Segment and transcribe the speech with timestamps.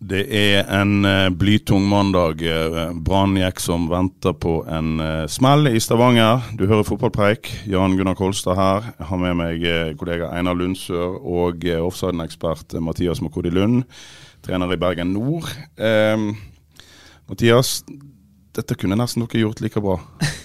[0.00, 2.40] Det er en eh, blytung mandag.
[2.40, 6.40] Eh, Brann gikk som venter på en eh, smell i Stavanger.
[6.56, 7.50] Du hører fotballpreik.
[7.68, 8.86] Jan Gunnar Kolstad her.
[8.96, 9.66] Jeg har med meg
[10.00, 13.82] kollega Einar Lundsør og offside-ekspert eh, Mathias Makodi Lund,
[14.40, 15.52] trener i Bergen Nord.
[15.76, 16.16] Eh,
[17.28, 17.82] Mathias,
[18.56, 19.98] dette kunne nesten dere gjort like bra.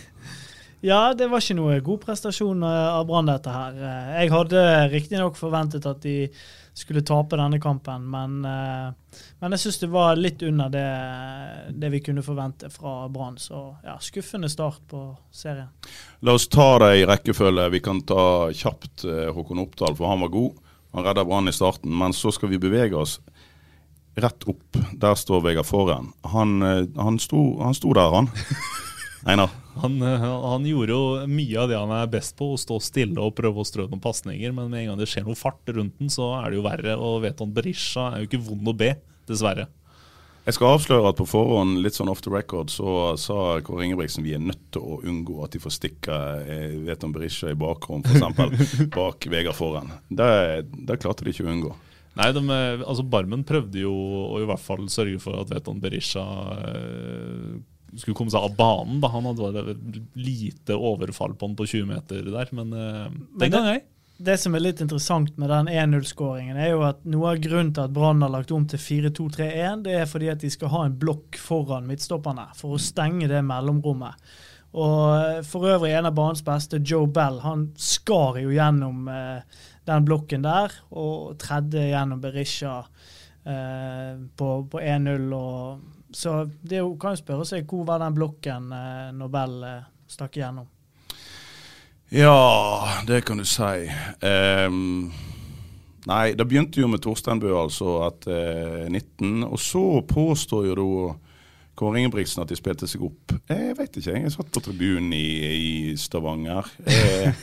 [0.86, 3.78] Ja, det var ikke noe god prestasjon av Brann, dette her.
[4.20, 4.60] Jeg hadde
[4.92, 6.28] riktignok forventet at de
[6.78, 10.86] skulle tape denne kampen, men, eh, men jeg syns det var litt under det,
[11.76, 13.36] det vi kunne forvente fra Brann.
[13.42, 15.68] Så ja, skuffende start på serien.
[16.24, 17.68] La oss ta det i rekkefølge.
[17.74, 20.64] Vi kan ta kjapt eh, Håkon Oppdal, for han var god.
[20.96, 21.92] Han redda Brann i starten.
[22.00, 23.20] Men så skal vi bevege oss
[24.16, 24.80] rett opp.
[24.94, 26.14] Der står Vegard Forhen.
[26.32, 28.32] Han, eh, han, sto, han sto der, han.
[29.30, 29.50] Einar.
[29.82, 33.20] Han, eh, han gjorde jo mye av det han er best på, å stå stille
[33.20, 34.56] og prøve å strø noen pasninger.
[34.56, 36.96] Men med en gang det skjer noe fart rundt den, så er det jo verre.
[36.96, 38.94] Og Veton Berisha er jo ikke vond å be,
[39.30, 39.68] dessverre.
[40.46, 44.22] Jeg skal avsløre at på forhånd, litt sånn off the record, så sa Kåre Ingebrigtsen
[44.22, 48.06] vi er nødt til å unngå at de får stikke eh, Veton Berisha i bakrom,
[48.06, 48.84] f.eks.
[48.98, 49.90] bak Vegard Forhen.
[50.06, 50.30] Det,
[50.86, 51.74] det klarte de ikke å unngå.
[52.16, 55.82] Nei, de, eh, altså Barmen prøvde jo å i hvert fall sørge for at Veton
[55.82, 56.24] Berisha
[56.62, 57.58] eh,
[57.98, 59.02] skulle komme seg av banen.
[59.02, 63.58] da Han hadde vært lite overfall på han på 20 meter der, men eh, den
[63.58, 63.82] gang ei.
[64.18, 67.84] Det som er litt interessant med den 1-0-skåringen, er jo at noe av grunnen til
[67.84, 70.96] at Brann har lagt om til 4-2-3-1, det er fordi at de skal ha en
[71.02, 74.16] blokk foran midtstopperne for å stenge det mellomrommet.
[74.76, 79.60] Og eh, for øvrig en av banens beste, Joe Bell, han skar jo gjennom eh,
[79.88, 82.78] den blokken der og tredde gjennom Berisha
[83.44, 85.36] eh, på, på 1-0.
[86.16, 89.92] Så det jo, kan jo spørre seg hvor var den blokken eh, når Bell eh,
[90.12, 90.72] stakk igjennom.
[92.14, 93.88] Ja, det kan du si.
[94.22, 95.12] Um,
[96.06, 99.44] nei, det begynte jo med Torsteinbø, altså, at uh, 19.
[99.48, 101.16] Og så påstår jo da
[101.76, 103.34] Kåre Ingebrigtsen at de spilte seg opp.
[103.52, 106.70] Jeg vet ikke, jeg satt på tribunen i, i Stavanger.
[106.88, 107.34] Jeg,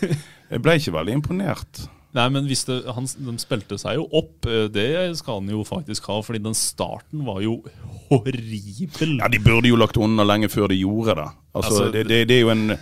[0.52, 1.82] jeg ble ikke veldig imponert.
[2.16, 4.88] Nei, men det, han, De spilte seg jo opp, eh, det
[5.20, 6.18] skal han jo faktisk ha.
[6.24, 7.58] fordi den starten var jo
[8.10, 9.18] horribel.
[9.20, 11.28] Ja, De burde jo lagt unna lenge før de gjorde det.
[11.52, 12.76] Altså, Altså, det, det, det er jo en,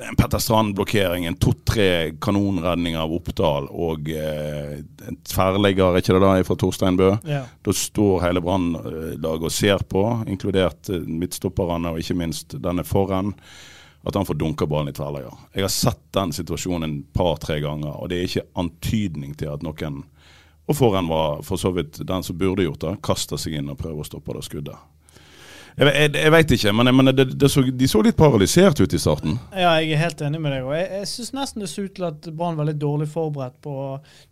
[0.00, 6.22] en Petter Strand-blokkering, en to-tre kanonredninger av Oppdal og eh, en tverrlegger, er ikke det
[6.24, 7.10] da, fra Torsteinbø?
[7.28, 7.42] Ja.
[7.64, 13.34] Da står hele Brannlaget og ser på, inkludert eh, midtstopperne og ikke minst denne foran,
[14.02, 15.44] at han får dunka ballen i tverrlegger.
[15.54, 19.62] Jeg har sett den situasjonen et par-tre ganger, og det er ikke antydning til at
[19.62, 20.02] noen
[20.70, 23.78] Og foran var for så vidt den som burde gjort det, kaster seg inn og
[23.78, 24.78] prøver å stoppe det skuddet.
[25.76, 28.92] Jeg, jeg, jeg veit ikke, men, men det, det så, de så litt paralysert ut
[28.92, 29.38] i starten.
[29.56, 30.66] Ja, jeg er helt enig med deg.
[30.66, 33.56] og Jeg, jeg syns nesten det så ut til at Brann var litt dårlig forberedt
[33.64, 33.76] på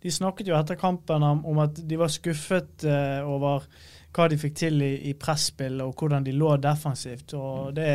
[0.03, 3.65] De snakket jo etter kampen om, om at de var skuffet eh, over
[4.11, 7.33] hva de fikk til i, i presspill, og hvordan de lå defensivt.
[7.33, 7.91] og det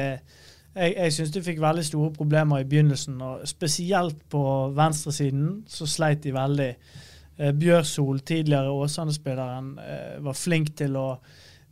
[0.77, 4.43] jeg, jeg syns de fikk veldig store problemer i begynnelsen, og spesielt på
[4.77, 6.71] venstresiden så sleit de veldig.
[7.39, 11.09] Eh, Bjørsol, tidligere Åsane-spilleren, eh, var flink til å,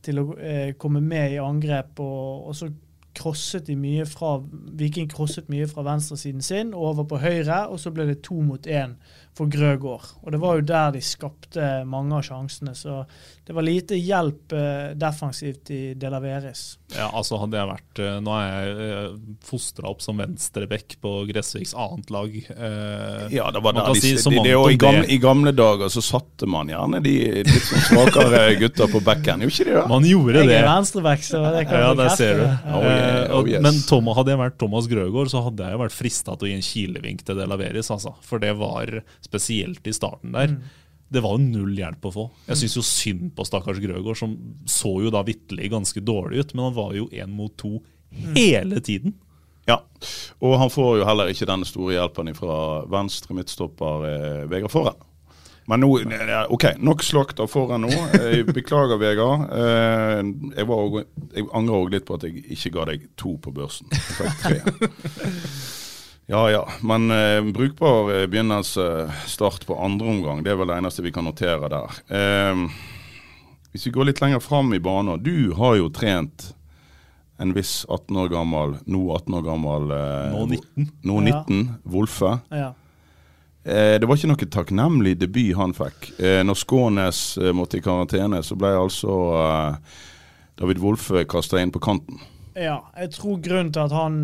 [0.04, 2.70] til å eh, komme med i angrep, og, og så
[3.14, 4.37] krosset de mye fra
[4.78, 8.66] Viking crosset mye fra venstresiden sin over på høyre, og så ble det to mot
[8.66, 8.96] én
[9.34, 10.12] for Grøgaard.
[10.22, 13.00] Og det var jo der de skapte mange av sjansene, så
[13.44, 16.62] det var lite hjelp eh, defensivt i Delaveris.
[16.94, 21.14] Ja, altså hadde jeg vært eh, Nå er jeg eh, fostra opp som venstreback på
[21.32, 22.37] Gressviks annet lag.
[22.38, 25.02] Eh, Ja, det var der de, si de, de, i, gamle.
[25.10, 29.56] I gamle dager så satte man gjerne de litt sånn svakere gutta på bekken, gjorde
[29.58, 29.84] ikke de det?
[29.96, 30.60] Man gjorde Jeg det.
[30.62, 32.46] er venstreback, så det kan Ja, ja, der ser du.
[32.46, 32.81] Ja.
[33.05, 33.62] Oh, yeah, Eh, oh, yes.
[33.65, 36.51] Men Thomas, hadde jeg vært Thomas Grøgaard, så hadde jeg jo vært frista til å
[36.51, 38.15] gi en kilevink til Delaveris, altså.
[38.25, 40.55] For det var spesielt i starten der.
[40.56, 40.62] Mm.
[41.15, 42.23] det var jo null hjelp å få.
[42.49, 44.33] Jeg syns jo synd på stakkars Grøgaard, som
[44.67, 47.77] så jo da vitterlig ganske dårlig ut, men han var jo én mot to
[48.35, 49.15] hele tiden.
[49.69, 49.79] Ja,
[50.45, 52.56] og han får jo heller ikke den store hjelpen fra
[52.93, 54.99] venstre midtstopper eh, Vegard Forhen.
[55.66, 55.88] Men nå,
[56.52, 57.93] ok, nok slakt av foran nå.
[58.12, 59.46] Jeg beklager, Vegard.
[59.49, 60.19] Eh,
[60.58, 60.99] jeg, var,
[61.32, 63.88] jeg angrer òg litt på at jeg ikke ga deg to på børsen.
[63.94, 64.58] Jeg fikk tre.
[66.26, 68.84] Ja ja, men eh, brukbar eh, begynnelse,
[69.28, 70.38] start på andre omgang.
[70.44, 71.99] Det er vel det eneste vi kan notere der.
[72.08, 72.62] Eh,
[73.75, 75.20] hvis vi går litt lenger fram i banen.
[75.25, 76.52] Du har jo trent
[77.43, 80.88] en viss 18 år gammel, nå 18 år gammel eh, Nå 19.
[81.05, 81.43] Nå Ja.
[81.49, 82.37] 19, Wolfe.
[82.55, 82.72] Ja.
[83.64, 86.11] Eh, det var ikke noe takknemlig debut han fikk.
[86.20, 89.14] Eh, når Skånes eh, måtte i karantene, så ble altså
[90.61, 92.20] David Wolfe kasta inn på kanten.
[92.55, 92.82] ja.
[92.96, 94.19] Jeg tror grunnen til at han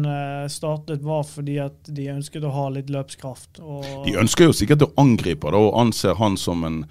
[0.52, 3.62] startet, var fordi at de ønsket å ha litt løpskraft.
[4.04, 6.84] De ønsker jo sikkert å angripe da, og anser han som en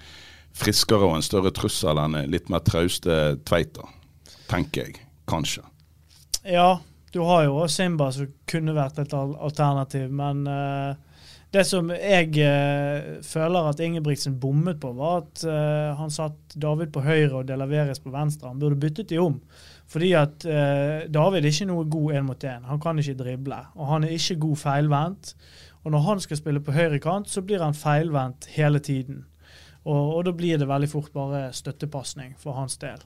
[0.52, 3.86] friskere og en større trussel enn en litt mer trauste Tveita.
[4.50, 5.06] Tenker jeg.
[5.30, 5.62] Kanskje.
[6.42, 6.80] Ja,
[7.14, 10.98] du har jo Simba som kunne vært et alternativ, men eh,
[11.50, 16.92] det som jeg eh, føler at Ingebrigtsen bommet på, var at eh, han satt David
[16.94, 18.52] på høyre og Delaveres på venstre.
[18.52, 19.40] Han burde byttet de om.
[19.90, 22.68] Fordi at eh, David er ikke noe god én mot én.
[22.70, 23.58] Han kan ikke drible.
[23.74, 25.34] Og han er ikke god feilvendt.
[25.82, 29.24] Og når han skal spille på høyre kant, så blir han feilvendt hele tiden.
[29.82, 33.02] Og, og da blir det veldig fort bare støttepasning for hans del.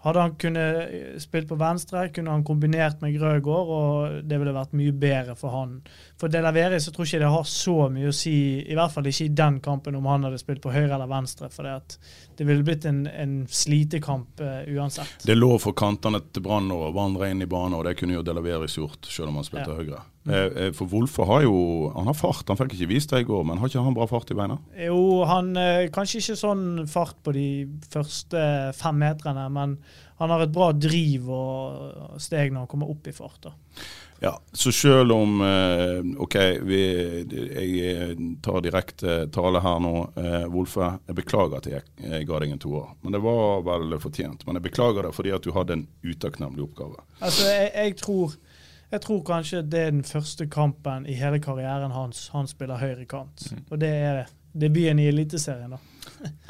[0.00, 4.72] Hadde han kunnet spilt på venstre, kunne han kombinert med Grøgaard, og det ville vært
[4.78, 5.74] mye bedre for han.
[6.20, 8.32] For Delaveri så tror jeg ikke det har så mye å si,
[8.64, 11.50] i hvert fall ikke i den kampen, om han hadde spilt på høyre eller venstre.
[11.52, 15.26] For det ville blitt en, en slitekamp uh, uansett.
[15.28, 18.24] Det lå for kantene til Brann å vandre inn i banen, og det kunne jo
[18.24, 19.76] Delaveris gjort, selv om han spilte Ja.
[19.82, 20.00] høyre.
[20.28, 21.54] Eh, eh, for Wolfe har jo
[21.94, 22.44] han har fart.
[22.50, 24.58] Han fikk ikke vist det i går, men har ikke han bra fart i beina?
[24.76, 27.48] Jo, han eh, Kanskje ikke sånn fart på de
[27.92, 28.44] første
[28.76, 29.78] fem metrene, men
[30.20, 33.48] han har et bra driv og steg når han kommer opp i fart.
[33.48, 33.54] da.
[34.20, 35.38] Ja, så selv om
[36.20, 36.34] OK,
[36.68, 36.80] vi,
[37.32, 39.94] jeg tar direkte tale her nå.
[40.52, 42.90] Wolfe, jeg beklager at jeg ga deg en toer.
[43.00, 44.44] Men det var vel fortjent.
[44.44, 47.00] Men jeg beklager det fordi at du hadde en utakknemlig oppgave.
[47.24, 48.36] Altså, jeg, jeg, tror,
[48.90, 53.46] jeg tror kanskje det er den første kampen i hele karrieren hans han spiller høyrekant.
[53.70, 55.80] Og det er debuten i Eliteserien, da.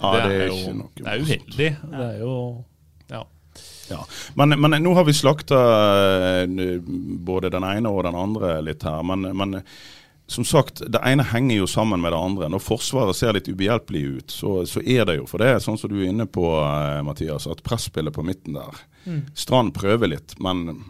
[0.00, 1.70] Ja, det er, jo, noe det er uheldig.
[1.84, 2.34] Det er jo
[3.10, 3.24] Ja.
[3.90, 4.04] Ja.
[4.38, 5.58] Men, men nå har vi slakta
[6.44, 6.78] eh,
[7.26, 9.02] både den ene og den andre litt her.
[9.04, 9.58] Men, men
[10.30, 12.48] som sagt, det ene henger jo sammen med det andre.
[12.54, 15.90] Når Forsvaret ser litt ubehjelpelig ut, så, så er det jo for det, sånn som
[15.90, 18.80] du er inne på, eh, Mathias, at presspillet på midten der
[19.34, 20.84] Strand prøver litt, men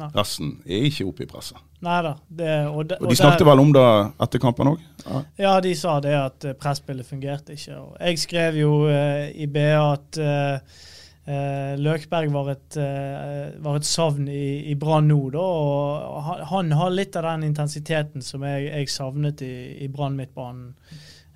[0.00, 0.08] nei.
[0.16, 1.60] Resten er ikke oppe i presset.
[1.84, 2.14] Neida.
[2.28, 3.84] Det, og de, Og de snakket vel om det
[4.24, 4.82] etter kampen òg?
[5.04, 5.22] Ja.
[5.44, 7.78] Ja, de sa det at eh, presspillet fungerte ikke.
[7.82, 10.78] Og jeg skrev jo eh, i BA at eh,
[11.26, 15.44] eh, Løkberg var et, eh, var et savn i, i Brann nå, da.
[15.44, 19.54] Og han, han har litt av den intensiteten som jeg, jeg savnet i,
[19.84, 20.72] i Brann midtbanen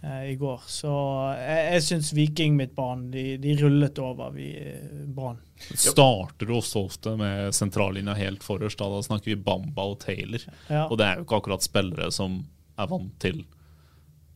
[0.02, 0.62] i går.
[0.67, 0.91] Så
[1.37, 5.41] jeg, jeg syns Viking midtbanen de, de rullet over vi, eh, Brann.
[5.61, 8.81] Starter også ofte med sentrallinja helt forrest.
[8.81, 10.47] Da, da snakker vi Bamba og Taylor.
[10.70, 10.87] Ja.
[10.87, 12.41] Og det er jo ikke akkurat spillere som
[12.81, 13.43] er vant til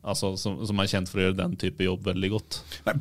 [0.04, 2.58] Altså som, som er kjent for å gjøre den type jobb veldig godt.
[2.84, 2.94] Nei,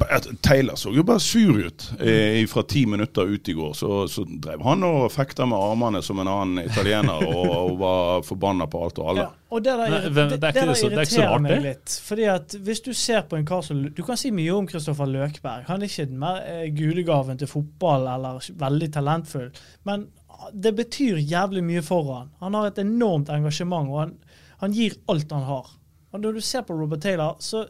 [0.46, 3.74] Taylor så jo bare sur ut eh, fra ti minutter ut i går.
[3.76, 8.24] Så, så drev han og fekta med armene som en annen italiener og, og var
[8.24, 9.28] forbanna på alt og alle.
[9.28, 11.98] Ja, og det der, Nei, det, det det er irriterer meg litt.
[12.08, 15.10] Fordi at Hvis du ser på en kar som Du kan si mye om Kristoffer
[15.12, 15.68] Løkberg.
[15.68, 19.52] Han er ikke den mer eh, gudegaven til fotball eller veldig talentfull.
[19.90, 20.08] Men
[20.52, 22.32] det betyr jævlig mye for han.
[22.40, 24.20] Han har et enormt engasjement, og han,
[24.64, 25.72] han gir alt han har.
[26.14, 27.66] Og Når du ser på Robert Taylor, så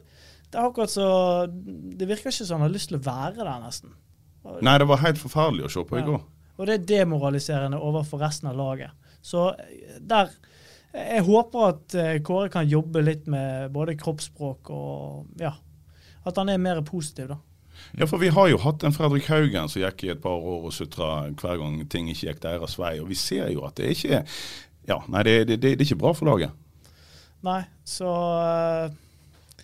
[0.52, 1.06] det er akkurat så
[1.50, 3.94] Det virker ikke som han har lyst til å være der, nesten.
[4.62, 6.06] Nei, det var helt forferdelig å se på i Ja.
[6.12, 6.24] går.
[6.60, 8.92] Og det er demoraliserende overfor resten av laget.
[9.22, 10.30] Så eh, der
[10.94, 15.56] Jeg håper at eh, Kåre kan jobbe litt med både kroppsspråk og ja,
[16.26, 17.38] at han er mer positiv, da.
[17.98, 20.68] Ja, for vi har jo hatt en Fredrik Haugen som gikk i et par år
[20.68, 23.00] og sutra hver gang ting ikke gikk deres vei.
[23.02, 24.26] Og vi ser jo at det er ikke
[24.88, 26.52] Ja, nei, det, det, det, det er ikke bra for laget.
[27.44, 28.10] Nei, så
[28.40, 28.92] eh,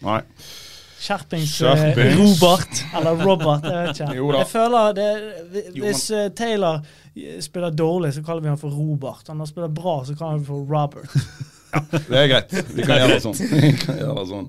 [0.04, 0.18] Nei.
[1.00, 2.00] skjerpings, Skjerpings.
[2.12, 2.82] eh, Robert.
[3.00, 4.16] Eller Robert, jeg vet ikke.
[4.20, 4.42] Jo da.
[4.44, 5.08] Jeg føler det
[5.78, 6.82] Hvis eh, Taylor
[7.44, 9.24] spiller dårlig, så kaller vi han for Robert.
[9.32, 11.16] Han har spiller bra, så kaller vi han for Robert.
[12.10, 12.54] Det er greit.
[12.74, 13.36] Vi kan gjøre det sånn.
[13.62, 14.48] Vi kan gjøre det sånn.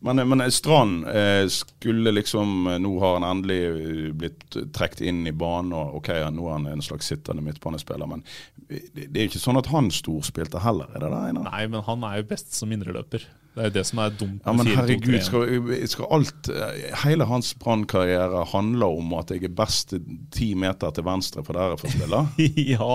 [0.00, 5.34] Men, men Strand eh, skulle liksom Nå har han endelig eh, blitt trukket inn i
[5.34, 8.06] banen, og OK, nå er han en slags sittende midtbanespiller.
[8.06, 8.22] Men
[8.68, 11.22] det, er ikke sånn at han storspilte heller, er det det?
[11.32, 11.50] Einar?
[11.50, 13.26] Nei, men han er jo best som indreløper.
[13.58, 15.48] Det er jo det som er dumt Ja, men herregud, skal,
[15.90, 19.96] skal alt eh, Hele hans brannkarriere handler om at jeg er best
[20.34, 22.20] ti meter til venstre for dere for spille?
[22.76, 22.92] ja,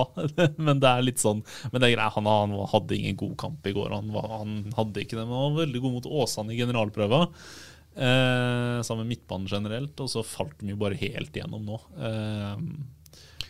[0.56, 3.68] men det er litt sånn Men det er greit, han, han hadde ingen god kamp
[3.68, 3.92] i går.
[3.92, 7.20] Han, var, han hadde ikke det, men han var veldig god mot Åsane i generalprøva.
[7.94, 11.80] Eh, sammen med midtbanen generelt, og så falt de jo bare helt igjennom nå.
[12.00, 12.56] Eh,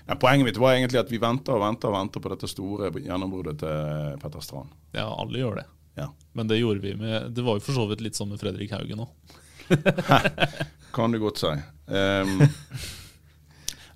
[0.04, 2.90] Ja, poenget mitt var egentlig at vi venter og venter og venter på dette store
[2.92, 4.74] gjennombruddet til Petter Strand.
[4.92, 5.64] ja, alle gjør det.
[5.98, 6.08] Ja.
[6.34, 8.74] Men det gjorde vi med Det var jo for så vidt litt sånn med Fredrik
[8.74, 9.38] Haugen òg.
[10.96, 11.52] Kan du godt si.
[11.86, 12.42] Um,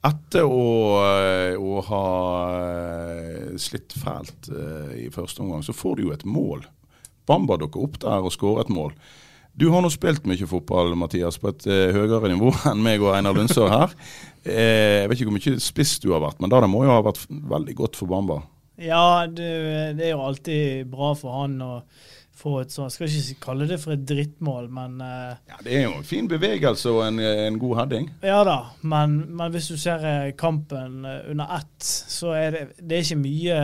[0.07, 0.67] etter å,
[1.03, 2.03] eh, å ha
[2.63, 6.63] eh, slitt fælt eh, i første omgang, så får du jo et mål.
[7.29, 8.95] Bamba dukker opp der og skårer et mål.
[9.59, 13.35] Du har nå spilt mye fotball, Mathias, på et høyere nivå enn meg og Einar
[13.35, 13.97] Lundsør her.
[14.47, 17.03] Jeg vet ikke hvor mye spiss du har vært, men da det må jo ha
[17.03, 18.39] vært veldig godt for Bamba.
[18.79, 19.51] Ja, det,
[19.99, 21.73] det er jo alltid bra for han å
[22.39, 25.85] få et sånt Skal ikke kalle det for et drittmål, men uh, Ja, Det er
[25.89, 28.09] jo en fin bevegelse og en, en god heading.
[28.23, 32.63] Ja da, men, men hvis du ser eh, kampen eh, under ett, så er det,
[32.79, 33.59] det er ikke mye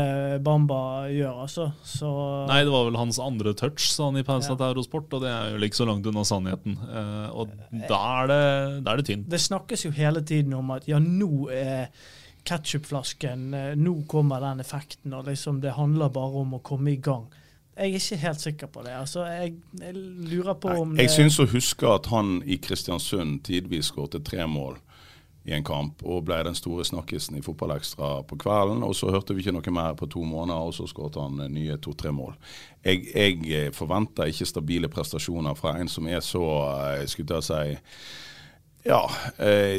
[0.44, 0.80] Bamba
[1.12, 1.68] gjør, altså.
[1.86, 2.10] Så
[2.50, 4.58] Nei, det var vel hans andre touch, sa han i pausen Ja.
[4.58, 6.76] til Eurosport, og det er jo ikke så langt unna sannheten.
[6.82, 7.54] Uh, og
[7.88, 8.42] da er det,
[8.84, 9.30] da er det tynt.
[9.30, 11.88] Det snakkes jo hele tiden om at ja, nå er
[12.44, 17.00] ketsjupflasken eh, Nå kommer den effekten, og liksom det handler bare om å komme i
[17.02, 17.26] gang.
[17.74, 18.94] Jeg er ikke helt sikker på det.
[18.94, 19.94] Altså, jeg, jeg
[20.30, 24.46] lurer på om Jeg det syns å huske at han i Kristiansund tidvis skåret tre
[24.46, 24.78] mål
[25.44, 28.84] i en kamp, og ble den store snakkisen i Fotballekstra på kvelden.
[28.86, 31.50] Og så hørte vi ikke noe mer på to måneder, og så skåret han eh,
[31.52, 32.36] nye to-tre mål.
[32.86, 36.46] Jeg, jeg eh, forventer ikke stabile prestasjoner fra en som er så,
[37.10, 37.82] skulle jeg si
[38.84, 39.00] ja,
[39.38, 39.78] eh,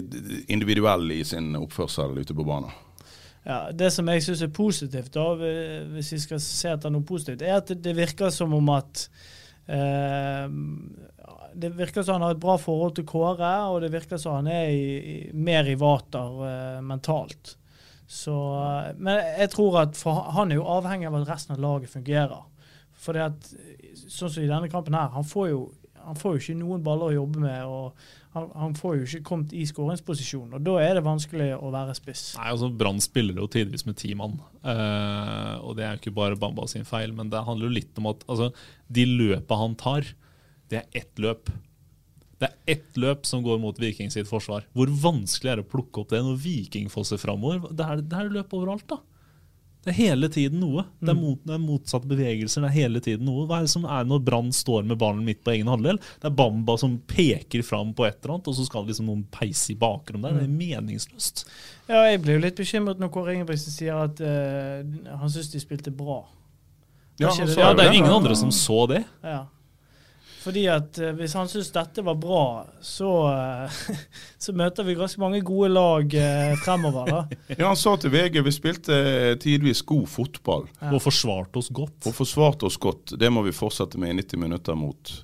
[0.51, 2.73] individuell i sin oppførsel ute på banen.
[3.45, 5.25] Ja, Det som jeg syns er positivt, da,
[5.93, 9.05] hvis vi skal se etter noe positivt, er at det, virker som om at
[9.69, 10.47] eh,
[11.55, 14.49] Det virker som han har et bra forhold til Kåre, og det virker som han
[14.49, 17.53] er i, i, mer i vater eh, mentalt.
[18.07, 21.61] Så, eh, men jeg tror at for, han er jo avhengig av at resten av
[21.61, 22.43] laget fungerer.
[22.97, 23.53] For at,
[24.09, 25.65] sånn som i denne kampen her, han får jo,
[26.01, 27.65] han får jo ikke noen baller å jobbe med.
[27.69, 31.71] og han, han får jo ikke kommet i skåringsposisjon, og da er det vanskelig å
[31.73, 32.23] være spiss.
[32.35, 34.35] Nei, altså Brann spiller jo tidvis med ti mann.
[34.65, 38.01] uh, og det er jo ikke bare Bamba sin feil, men det handler jo litt
[38.01, 38.51] om at altså,
[38.91, 40.11] de løpa han tar,
[40.71, 41.49] det er ett løp.
[42.35, 44.65] Det er ett løp som går mot Viking sitt forsvar.
[44.75, 47.69] Hvor vanskelig er det å plukke opp det når Viking fosser framover?
[47.71, 48.99] Det er, det er løp overalt, da.
[49.85, 50.81] Det er hele tiden noe.
[50.97, 52.63] Det er, mot, det er motsatte bevegelser.
[52.63, 53.43] Det er hele tiden noe.
[53.45, 55.99] Hva er det som er når Brann står med ballen midt på egen halvdel?
[56.23, 59.21] Det er Bamba som peker fram på et eller annet, og så skal liksom noen
[59.29, 60.39] peise i bakgrunnen der.
[60.39, 61.45] Det er meningsløst.
[61.85, 64.81] Ja, jeg blir jo litt bekymret når Kåre Ingebrigtsen sier at uh,
[65.21, 66.23] han syns de spilte bra.
[67.21, 67.53] Ja, det?
[67.53, 69.03] Ja, det er jo ingen andre som så det.
[69.21, 69.43] Ja.
[70.45, 73.79] Fordi at eh, hvis han syns dette var bra, så, eh,
[74.45, 77.21] så møter vi ganske mange gode lag eh, fremover, da.
[77.55, 78.99] Ja, Han sa til VG vi spilte
[79.41, 80.91] tidvis god fotball Ja.
[80.93, 81.97] Og forsvarte oss godt.
[82.05, 83.15] og forsvarte oss godt.
[83.19, 85.15] Det må vi fortsette med i 90 minutter mot,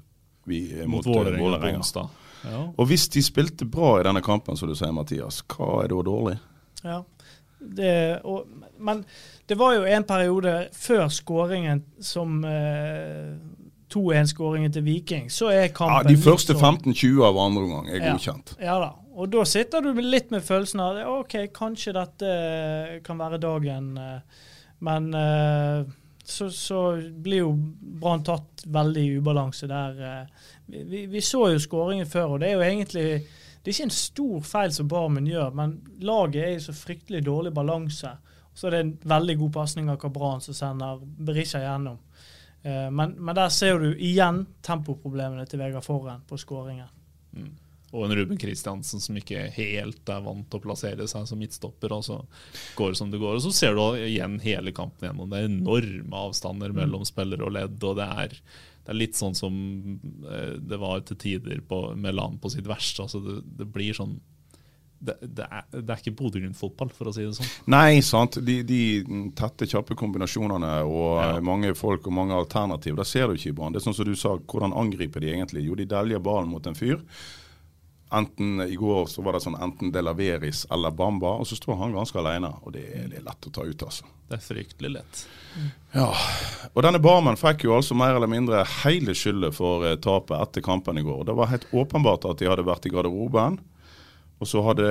[0.50, 2.08] vi, Mot mot, Vålerenga.
[2.42, 2.63] Ja.
[2.74, 6.01] Og hvis de spilte bra i denne kampen, som du sier, Mathias, hva er da
[6.08, 6.40] dårlig?
[6.82, 7.04] Ja.
[7.62, 7.94] Det,
[8.25, 8.50] og,
[8.82, 9.04] men
[9.46, 13.36] det var jo en periode før skåringen som eh,
[13.93, 18.00] 2-1-skåringen til Viking, så er kampen Ja, De første sånn- 15-20 av andre omgang er
[18.12, 18.55] godkjent.
[18.62, 18.91] Ja da.
[19.15, 23.98] Og da sitter du litt med følelsen av OK, kanskje dette kan være dagen.
[23.98, 24.19] eh,
[24.79, 25.83] Men eh,
[26.24, 26.79] så, så
[27.21, 27.51] blir jo
[28.01, 30.00] Brann tatt veldig i ubalanse der.
[30.01, 30.25] eh.
[30.71, 33.05] Vi, vi, så jo skåringen før, og det er jo egentlig
[33.63, 37.19] Det er ikke en stor feil som Barmen gjør, men laget er i så fryktelig
[37.27, 38.10] dårlig balanse.
[38.55, 42.00] Så er det en veldig god pasning av Kabran som sender Berisha gjennom.
[42.63, 46.89] Eh, Men, men der ser du igjen tempoproblemene til Vegard Forren på skåringen.
[47.91, 51.91] Og en Ruben Kristiansen som ikke helt er vant til å plassere seg som midtstopper.
[51.91, 52.22] og så
[52.77, 53.36] går det som det går.
[53.36, 55.27] Og så ser du igjen hele kampen gjennom.
[55.30, 57.84] Det er enorme avstander mellom spillere og ledd.
[57.84, 58.38] og det er,
[58.86, 59.58] det er litt sånn som
[60.24, 63.03] eh, det var til tider på, med Land på sitt verste.
[63.03, 64.22] altså Det, det blir sånn
[65.01, 67.50] det, det, er, det er ikke Bodø-Glimt-fotball, for å si det sånn.
[67.74, 68.38] Nei, sant.
[68.46, 68.81] De, de
[69.38, 71.27] tette, kjappe kombinasjonene og Ja.
[71.36, 73.74] eh, mange folk og mange alternativ, det ser du ikke i Brann.
[73.74, 75.65] Det er sånn som du sa, hvordan angriper de egentlig?
[75.65, 77.01] Jo, de deljer ballen mot en fyr.
[78.13, 81.93] Enten I går så var det sånn enten Delaveris eller Bamba, og så står han
[81.96, 82.50] ganske alene.
[82.67, 84.03] Og det, det er lett å ta ut, altså.
[84.27, 85.22] Det er fryktelig lett.
[85.96, 86.10] Ja,
[86.74, 90.63] og denne Barmen fikk jo altså mer eller mindre hele skyldet for eh, tapet etter
[90.65, 91.24] kampen i går.
[91.31, 93.58] Det var helt åpenbart at de hadde vært i garderoben.
[94.41, 94.88] Og så hadde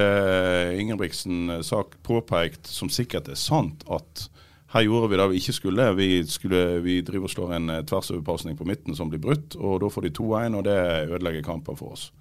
[0.79, 4.29] Ingebrigtsen eh, sak påpekt, som sikkert er sant, at
[4.71, 5.85] Her gjorde vi det vi ikke skulle.
[5.99, 9.81] Vi, skulle, vi driver og slår en eh, tversoverpasning på midten som blir brutt, og
[9.83, 10.79] da får de 2-1, og det
[11.11, 12.13] ødelegger kampen for oss.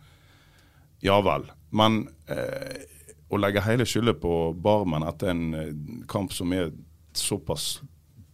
[1.05, 1.45] Ja vel.
[1.69, 2.81] Men eh,
[3.29, 5.69] å legge hele skylda på Barmen etter en eh,
[6.09, 6.71] kamp som er
[7.13, 7.83] såpass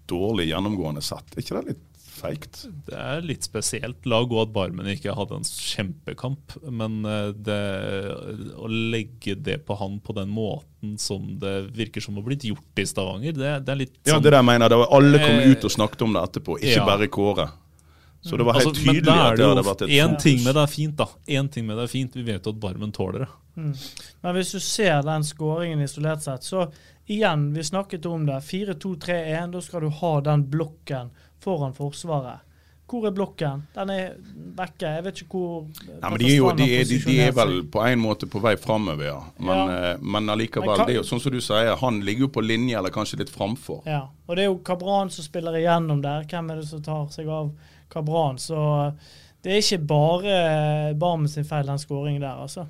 [0.08, 1.84] dårlig gjennomgående sett, er ikke det litt
[2.18, 2.64] feigt?
[2.88, 4.06] Det er litt spesielt.
[4.10, 7.60] La gå at Barmen ikke hadde en kjempekamp, men eh, det,
[8.56, 12.82] å legge det på han på den måten som det virker som har blitt gjort
[12.82, 14.90] i Stavanger, det, det er litt sånn Ja, det der mener jeg.
[15.00, 16.90] Alle kom ut og snakket om det etterpå, ikke ja.
[16.90, 17.50] bare Kåre.
[18.26, 20.62] Så det var helt altså, tydelig at det hadde vært et En ting med det
[20.64, 21.06] er fint, da.
[21.38, 23.28] En ting med det er fint, Vi vet jo at Barmen tåler det.
[23.56, 23.74] Mm.
[24.26, 26.66] Men hvis du ser den skåringen isolert sett, så
[27.06, 28.40] igjen, vi snakket om det.
[28.48, 31.14] 4-2-3-1, da skal du ha den blokken
[31.46, 32.44] foran Forsvaret.
[32.86, 33.64] Hvor er blokken?
[33.74, 34.12] Den er
[34.58, 34.90] vekke.
[34.98, 37.56] Jeg vet ikke hvor Nei, men de, er jo, de, er, de, de er vel
[37.74, 39.18] på en måte på vei framover, ja.
[39.40, 39.78] Men, ja.
[39.94, 42.78] Eh, men allikevel, det er jo sånn som du sier, han ligger jo på linje,
[42.78, 43.82] eller kanskje litt framfor.
[43.90, 46.28] Ja, og det er jo Kabran som spiller igjennom der.
[46.30, 47.50] Hvem er det som tar seg av
[47.90, 48.38] Kabran?
[48.42, 48.60] Så
[49.42, 50.38] det er ikke bare
[51.02, 52.68] Barmen sin feil, den skåringen der, altså.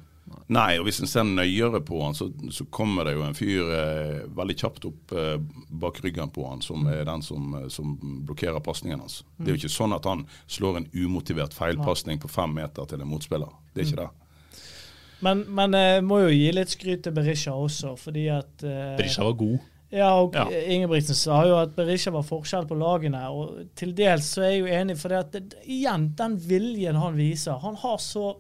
[0.48, 3.70] Nei, og hvis en ser nøyere på han, så, så kommer det jo en fyr
[3.76, 5.36] eh, veldig kjapt opp eh,
[5.70, 7.94] bak ryggen på han, som er den som, eh, som
[8.26, 9.20] blokkerer pasningen hans.
[9.26, 9.38] Mm.
[9.38, 13.06] Det er jo ikke sånn at han slår en umotivert feilpasning på fem meter til
[13.06, 13.54] en motspiller.
[13.74, 14.04] Det er ikke mm.
[14.06, 14.26] det.
[15.26, 19.26] Men, men jeg må jo gi litt skryt til Berisha også, fordi at eh, Berisha
[19.26, 19.72] var god.
[19.96, 20.46] Ja, og ja.
[20.74, 23.22] Ingebrigtsen sa jo at Berisha var forskjell på lagene.
[23.30, 27.16] og Til dels så er jeg jo enig, for det at igjen, den viljen han
[27.16, 28.34] viser Han har så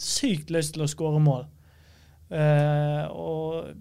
[0.00, 1.44] sykt lyst til å skåre mål.
[2.32, 3.74] Uh, og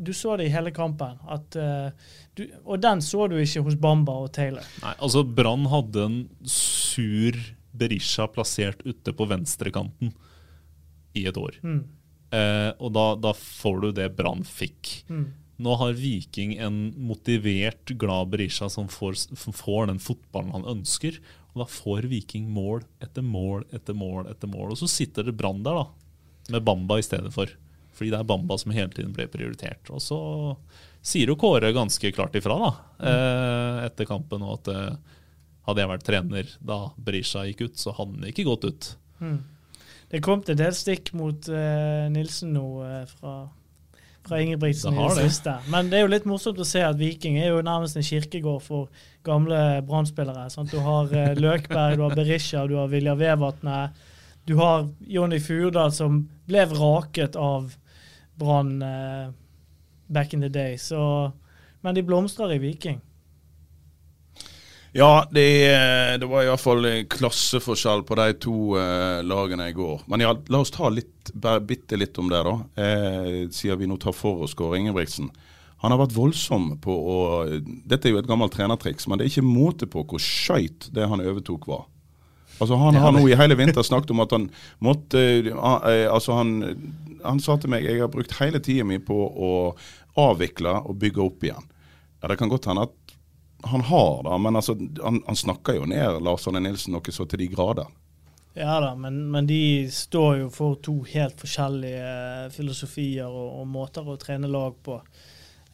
[0.00, 1.18] du så det i hele kampen.
[1.30, 1.92] At, uh,
[2.34, 4.66] du, og den så du ikke hos Bamba og Taylor.
[4.82, 7.36] Nei, altså Brann hadde en sur
[7.76, 10.14] Berisha plassert ute på venstrekanten
[11.16, 11.60] i et år.
[11.62, 11.82] Mm.
[12.30, 15.00] Uh, og da, da, får du det Brann fikk.
[15.10, 15.28] Mm.
[15.60, 21.18] Nå har Viking en motivert, glad Berisha som får, som får den fotballen han ønsker.
[21.52, 24.74] Og da får Viking mål etter mål etter mål etter mål.
[24.74, 27.50] Og så sitter det Brann der, da, med Bamba i stedet for.
[27.96, 29.90] Fordi det er Bamba som hele tiden ble prioritert.
[29.90, 30.18] Og så
[31.02, 33.86] sier jo Kåre ganske klart ifra da, mm.
[33.88, 35.14] etter kampen og at eh,
[35.68, 38.90] hadde jeg vært trener da Berisha gikk ut, så hadde han ikke gått ut.
[39.20, 39.38] Mm.
[40.10, 42.66] Det kom til del stikk mot uh, Nilsen nå
[43.12, 43.34] fra
[44.30, 45.56] fra Ingebrigtsen i det siste.
[45.72, 48.62] Men det er jo litt morsomt å se at Viking er jo nærmest en kirkegård
[48.64, 50.46] for gamle Brann-spillere.
[50.70, 53.98] Du har uh, Løkberg, du har Berisha, du har Vilja Vevatnet.
[54.48, 57.74] Du har Jonny Furdal som ble vraket av
[58.40, 59.28] Brann uh,
[60.06, 60.78] back in the day.
[60.78, 61.32] Så,
[61.80, 63.02] men de blomstrer i Viking.
[64.92, 65.70] Ja, det,
[66.18, 70.02] det var iallfall klasseforskjell på de to uh, lagene i går.
[70.10, 72.56] Men ja, la oss ta litt, bare bitte litt om det, da.
[72.82, 75.30] Eh, siden vi nå tar for oss Kåre Ingebrigtsen.
[75.80, 77.20] Han har vært voldsom på å
[77.88, 81.06] Dette er jo et gammelt trenertriks, men det er ikke måte på hvor skøyt det
[81.08, 81.86] han overtok var.
[82.60, 84.50] Altså Han har nå i hele vinter snakket om at han
[84.84, 86.58] måtte uh, Altså han,
[87.24, 89.52] han sa til meg jeg har brukt hele tida mi på å
[90.20, 91.70] avvikle og bygge opp igjen.
[92.20, 92.99] Ja, Det kan godt hende at
[93.64, 97.26] han har da, men altså, han, han, snakker jo ned Lars Arne Nilsen noe så
[97.28, 97.90] til de grader.
[98.58, 103.68] Ja da, men, men, de står jo for to helt forskjellige eh, filosofier og, og
[103.70, 104.98] måter å trene lag på.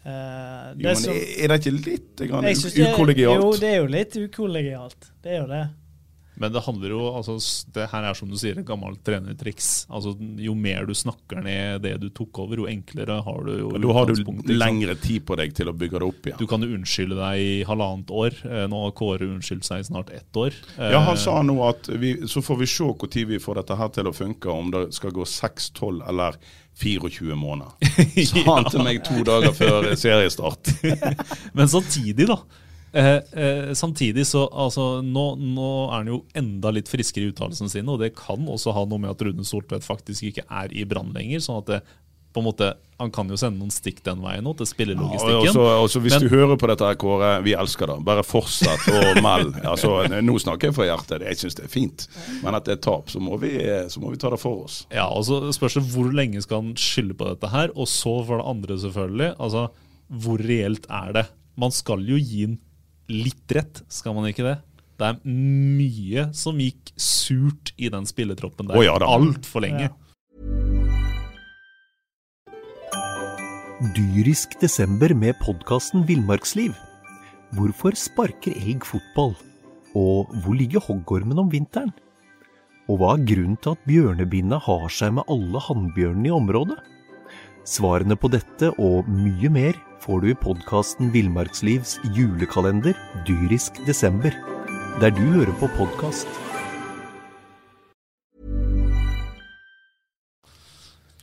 [0.06, 3.42] Uh, jo, men som, er det ikke litt ukollegialt?
[3.42, 5.08] Jo, det er jo litt ukollegialt.
[5.24, 5.64] Det er jo det.
[6.36, 7.36] Men det handler jo, altså,
[7.72, 9.86] det her er som du sier, et gammelt trenertriks.
[9.88, 13.70] Altså, jo mer du snakker ned det du tok over, jo enklere har du jo
[13.80, 16.40] Da har du lengre tid på deg til å bygge det opp igjen.
[16.40, 18.36] Du kan jo unnskylde deg i halvannet år.
[18.44, 20.54] Eh, nå har Kåre unnskyldt seg i snart ett år.
[20.76, 23.90] Ja, Han sa nå at vi, så får vi se når vi får dette her
[23.94, 26.36] til å funke, om det skal gå 6, 12 eller
[26.76, 27.72] 24 måneder.
[28.28, 30.74] Sa han til meg to dager før seriestart.
[31.56, 32.36] Men samtidig, da
[32.96, 37.68] Eh, eh, samtidig så altså, nå, nå, er han jo enda litt friskere i uttalelsene
[37.68, 40.86] sine, og det kan også ha noe med at Rune Soltvedt faktisk ikke er i
[40.88, 41.42] Brann lenger.
[41.44, 41.80] sånn at det,
[42.32, 45.34] på en måte, Han kan jo sende noen stikk den veien nå, til spillelogistikken.
[45.34, 47.96] Ja, også, også hvis men, du hører på dette, her, Kåre, vi elsker det.
[48.08, 49.60] Bare fortsett å melde.
[49.68, 49.90] Altså,
[50.24, 51.26] nå snakker jeg fra hjertet.
[51.28, 52.06] Jeg syns det er fint.
[52.40, 53.52] Men at det er tap, så må, vi,
[53.92, 54.78] så må vi ta det for oss.
[54.88, 57.76] Ja, og så spørs det hvor lenge skal han skylde på dette her.
[57.76, 59.34] Og så for det andre, selvfølgelig.
[59.36, 59.66] altså,
[60.24, 61.26] Hvor reelt er det?
[61.60, 62.56] Man skal jo gi en
[63.10, 64.56] litt rett, skal man ikke det?
[64.96, 69.90] Det er mye som gikk surt i den spilletroppen der oh, ja, altfor lenge.
[69.90, 69.94] Ja.
[73.96, 76.72] Dyrisk desember med podkasten Villmarksliv.
[77.56, 79.34] Hvorfor sparker elg fotball?
[79.96, 81.92] Og hvor ligger hoggormen om vinteren?
[82.88, 86.78] Og hva er grunnen til at bjørnebinna har seg med alle hannbjørnene i området?
[87.68, 92.94] Svarene på dette og mye mer får du i podkasten Villmarkslivs julekalender
[93.26, 94.34] dyrisk desember,
[95.00, 96.28] der du hører på podkast.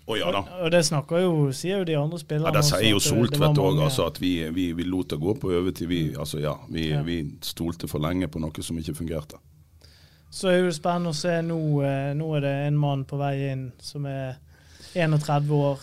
[0.04, 0.42] Å ja da.
[0.66, 2.52] Og det snakker jo, sier jo de andre spillerne.
[2.52, 5.36] Ja, Det sier jo det Soltvedt òg altså, at vi, vi, vi lot det gå
[5.40, 5.88] på overtid.
[5.88, 7.00] Vi, altså, ja, vi, Ja.
[7.08, 9.40] vi stolte for lenge på noe som ikke fungerte.
[10.34, 11.58] Så er det spennende å se nå.
[11.88, 14.36] eh, Nå er det en mann på vei inn som er
[14.94, 15.80] 31 år.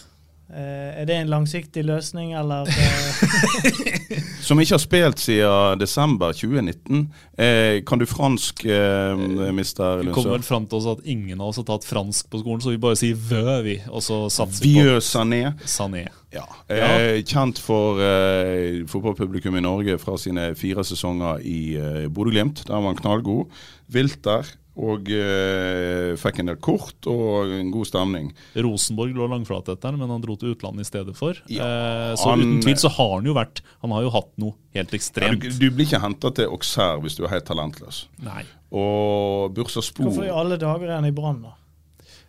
[0.51, 7.05] Eh, Er det en langsiktig løsning, eller eh, Som ikke har spilt siden desember 2019.
[7.39, 9.15] Eh, kan du fransk, eh,
[9.55, 12.41] mister Vi kommer vel fram til oss at ingen av oss har tatt fransk på
[12.43, 13.77] skolen, så vi bare sier vø, vi.
[13.93, 15.53] Og så satser vi på Sané.
[15.71, 16.07] Sané.
[16.35, 16.45] Ja.
[16.71, 22.65] Eh, kjent for eh, fotballpublikum i Norge fra sine fire sesonger i eh, Bodø-Glimt.
[22.67, 23.51] Der var han knallgod.
[23.91, 24.47] Vilt der.
[24.79, 28.31] Og eh, fikk en del kort og en god stemning.
[28.55, 31.35] Rosenborg lå langflat etter, men han dro til utlandet i stedet for.
[31.51, 34.31] Ja, eh, så han- uten tvil så har han jo vært Han har jo hatt
[34.39, 35.41] noe helt Ja, ekstremt.
[35.41, 38.07] du, du blir ikke henta til Auxerre hvis du er helt talentløs.
[38.23, 38.45] Nei.
[38.73, 41.57] Og Bursaspor Hvorfor i alle dager er han i Brann, da?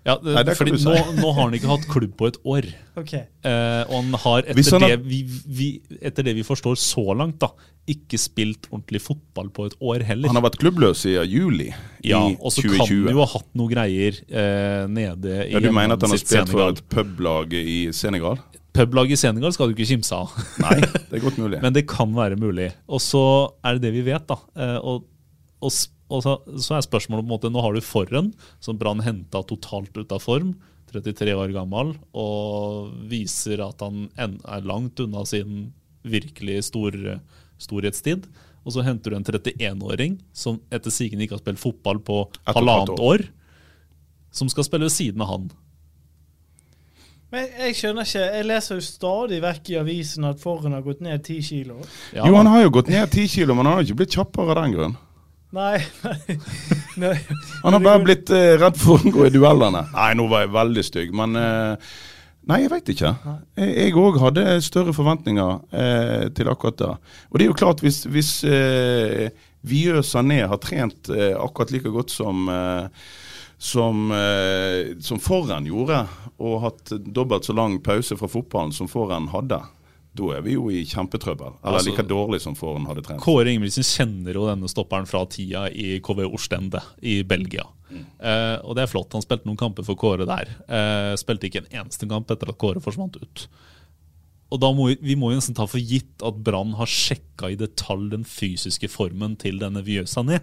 [0.02, 0.86] Ja, det, Nei, det fordi si.
[0.88, 2.66] nå, nå har han ikke hatt klubb på et år.
[3.02, 3.12] OK.
[3.14, 5.68] Eh, og han har, etter, han har- det vi, vi,
[6.02, 7.52] etter det vi forstår så langt, da,
[7.92, 10.30] ikke spilt ordentlig fotball på et år heller.
[10.32, 11.68] Han har vært klubbløs siden juli
[12.06, 13.06] ja, i Og så kan 2020.
[13.10, 16.22] han jo ha hatt noe greier eh, nede i ja, du mener at han har
[16.22, 16.54] spilt Senegal.
[16.54, 18.42] for et publag i Senegal?
[18.78, 20.34] Publag i Senegal skal du ikke kimse av.
[20.64, 21.60] Nei, det er godt mulig.
[21.66, 22.70] Men det kan være mulig.
[22.90, 23.24] Og så
[23.66, 24.38] er det det vi vet, da.
[24.56, 25.06] Eh, og,
[25.62, 25.74] og,
[26.12, 29.44] og så, så er spørsmålet på en måte Nå har du Forren, som Brann henta
[29.48, 30.54] totalt ut av form.
[30.92, 35.70] 33 år gammel, og viser at han er langt unna sin
[36.04, 36.98] virkelig stor,
[37.62, 38.28] storhetstid.
[38.66, 42.54] Og så henter du en 31-åring som etter sigende ikke har spilt fotball på et
[42.54, 43.24] halvannet år.
[43.24, 43.26] år,
[44.36, 45.48] som skal spille ved siden av han.
[47.32, 48.26] Men jeg skjønner ikke.
[48.36, 51.80] Jeg leser jo stadig vekk i avisen at Forren har gått ned ti kilo.
[52.12, 54.18] Ja, jo, han har jo gått ned ti kilo, men han har jo ikke blitt
[54.20, 54.98] kjappere av den grunn.
[55.52, 55.82] Nei,
[57.02, 57.18] nei.
[57.64, 59.84] Han har bare blitt eh, redd for å gå i duellene.
[59.92, 61.92] Nei, nå var jeg veldig stygg, men eh,
[62.50, 63.10] Nei, jeg veit ikke.
[63.62, 66.94] Jeg òg hadde større forventninger eh, til akkurat det.
[67.30, 69.28] Og det er jo klart, hvis, hvis eh,
[69.62, 73.06] Vieux Sané har trent eh, akkurat like godt som eh,
[73.62, 76.00] som, eh, som Forren gjorde,
[76.42, 79.60] og hatt dobbelt så lang pause fra fotballen som Forren hadde,
[80.14, 81.54] da er vi jo i kjempetrøbbel.
[81.64, 83.22] Eller Altså- like dårlig som Foren hadde trent.
[83.24, 87.64] Kåre Ingebrigtsen kjenner jo denne stopperen fra tida i KV Ostende i Belgia.
[87.92, 89.12] Eh, og det er flott.
[89.14, 90.48] Han spilte noen kamper for Kåre der.
[90.68, 93.48] Eh, spilte ikke en eneste kamp etter at Kåre forsvant ut.
[94.52, 97.52] Og da må vi, vi må jo nesten ta for gitt at Brann har sjekka
[97.52, 100.42] i detalj den fysiske formen til denne Vjøsa ned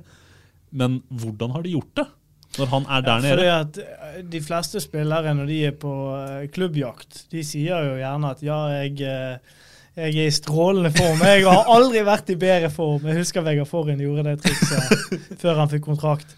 [0.73, 2.07] Men hvordan har de gjort det?
[2.57, 3.61] Når han er der Ja, fordi nede?
[3.61, 8.31] at eh, De fleste spillere når de er på eh, klubbjakt, de sier jo gjerne
[8.35, 9.59] at ja, jeg, eh,
[9.99, 11.21] jeg er i strålende form.
[11.27, 13.07] Jeg har aldri vært i bedre form.
[13.11, 16.37] Jeg husker Vegard Forhen gjorde det trikset før han fikk kontrakt.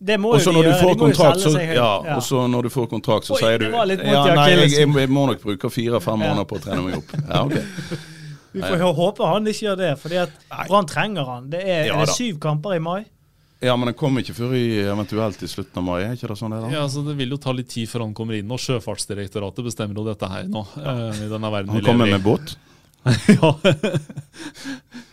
[0.00, 0.80] Det må også jo de gjøre.
[0.80, 1.76] får de må jo kontrakt, selge så, seg høyt.
[1.76, 3.84] ja, og så når du får kontrakt, så Oi, sier du ja,
[4.34, 7.12] nei, jeg, jeg, må nok bruke fire-fem måneder på å trene meg opp.
[7.28, 8.02] Ja, ok.
[8.54, 10.66] Vi får håpe han ikke gjør det, fordi at Nei.
[10.70, 11.48] Brann trenger han.
[11.50, 13.00] Det er, Ja er det syv kamper i mai.
[13.64, 16.36] Ja, men den kommer ikke før i, eventuelt i slutten av mai, er ikke det
[16.40, 16.70] sånn det da?
[16.74, 20.00] Ja, altså Det vil jo ta litt tid før han kommer inn, og Sjøfartsdirektoratet bestemmer
[20.00, 20.66] jo dette her nå.
[20.76, 20.94] Ja.
[21.16, 22.56] i denne verden Han kommer med båt?
[23.36, 23.54] ja.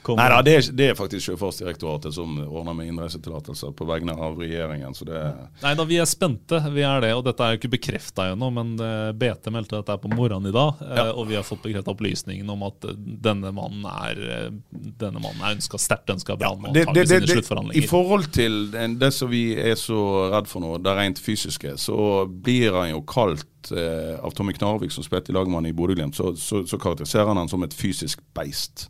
[0.01, 4.39] Kommer- Nei da, det, det er faktisk Sjøfartsdirektoratet som ordner med innreisetillatelser på vegne av
[4.41, 5.21] regjeringen, så det
[5.61, 6.59] Nei da, vi er spente.
[6.73, 9.97] Vi er det, og dette er jo ikke bekrefta ennå, men eh, BT meldte dette
[10.01, 11.07] på morgenen i dag, eh, Ja.
[11.13, 15.55] og vi har fått bekrefta opplysningen om at eh, denne mannen er Denne mannen er
[15.55, 19.29] ønska, sterkt ønska av Brann og det, det, det, i forhold til det, det som
[19.31, 24.17] vi er så redd for nå, det rent fysiske, så blir han jo kalt eh,
[24.23, 27.29] av Tommy Knarvik, som spilte i lag med han i Bodø-Glimt, så, så, så karakteriserer
[27.31, 28.87] han han som et fysisk beist.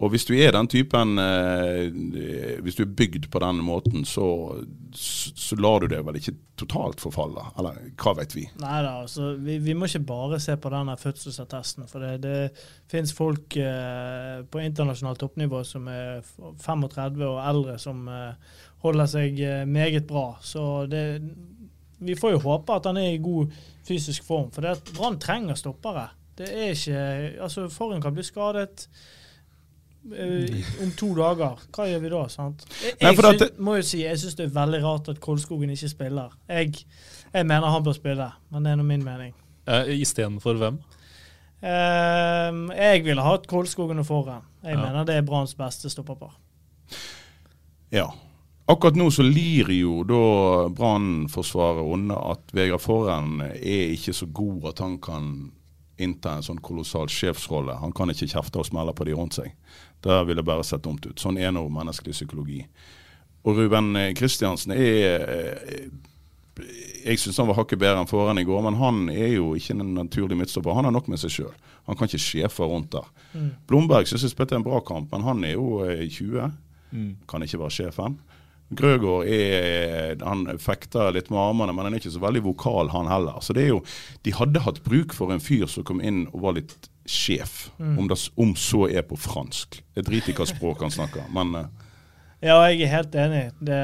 [0.00, 1.90] Og hvis du er den typen eh,
[2.64, 4.24] Hvis du er bygd på den måten, så,
[4.96, 7.44] så, lar du det vel ikke totalt forfalle.
[7.60, 8.46] Eller hva vet vi.
[8.62, 11.88] Nei da, altså, vi, vi må ikke bare se på denne fødselsattesten.
[11.90, 17.76] For det, det finnes folk eh, på internasjonalt toppnivå som er f- 35 og eldre,
[17.82, 20.30] som eh, holder seg eh, meget bra.
[20.40, 21.04] Så det,
[22.00, 23.52] vi får jo håpe at han er i god
[23.84, 24.48] fysisk form.
[24.54, 26.08] For Brann trenger stoppere.
[26.40, 27.00] Det er ikke
[27.44, 28.88] Altså, Forhen kan bli skadet.
[30.16, 32.22] Eh, om to dager, hva gjør vi da?
[32.32, 32.64] sant?
[32.82, 35.70] Jeg, Nei, jeg for må jo si, jeg syns det er veldig rart at Kolskogen
[35.74, 36.32] ikke spiller.
[36.48, 36.72] Jeg,
[37.34, 39.34] jeg mener han bør spille, men det er nå min mening.
[39.68, 40.80] Eh, Istedenfor hvem?
[41.62, 44.42] Ehm, jeg ville hatt Kolskogen og Forhen.
[44.64, 44.80] Jeg Ja.
[44.86, 46.32] mener det er Branns beste stopperpar.
[47.92, 48.06] Ja.
[48.70, 54.68] Akkurat nå så lir jo da Brannforsvaret unna at Vegard Forhen er ikke så god
[54.70, 55.52] at han kan
[56.00, 57.74] innta en sånn kolossal sjefsrolle.
[57.82, 59.50] Han kan ikke kjefte og smelle på de rundt seg.
[60.00, 61.18] Det ville bare sett dumt ut.
[61.20, 62.62] Sånn er nå menneskelig psykologi.
[63.44, 65.84] Og Ruben Kristiansen er eh,
[67.04, 69.76] Jeg syns han var hakket bedre enn foran i går, men han er jo ikke
[69.78, 70.76] en naturlig midtstopper.
[70.76, 71.54] Han har nok med seg sjøl.
[71.88, 73.06] Han kan ikke sjefe rundt der.
[73.32, 73.52] Mm.
[73.68, 76.52] Blomberg syns jeg spilte en bra kamp, men han er jo eh, 20.
[76.90, 77.14] Mm.
[77.30, 78.18] Kan ikke være sjefen.
[78.70, 83.10] Grøgaard er, han fekter litt med armene, men han er ikke så veldig vokal, han
[83.10, 83.40] heller.
[83.42, 83.80] Så det er jo,
[84.22, 86.76] De hadde hatt bruk for en fyr som kom inn og var litt
[87.10, 87.98] sjef, Mm.
[87.98, 89.80] om, det, om så er på fransk.
[89.96, 91.66] Jeg driter i hva språk han snakker, men uh,
[92.40, 93.42] Ja, jeg er helt enig.
[93.60, 93.78] Det,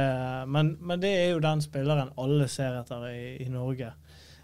[0.48, 3.90] men, men det er jo den spilleren alle ser etter i, i Norge.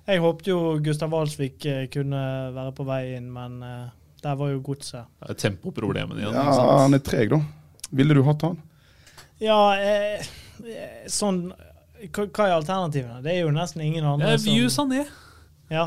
[0.07, 2.21] Jeg håpte jo Gustav Walsvik eh, kunne
[2.53, 3.89] være på vei inn, men uh,
[4.23, 5.07] der var jo godset.
[5.23, 6.35] Det er tempoproblemene igjen.
[6.35, 7.39] ja, han er treg, da.
[7.93, 8.59] Ville du hatt han?
[9.43, 10.27] Ja, eh,
[11.11, 13.21] sånn hva, hva er alternativene?
[13.23, 15.05] Det er jo nesten ingen andre Ja, View Sané.
[15.71, 15.87] Ja,